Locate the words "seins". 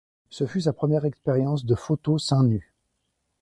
2.25-2.43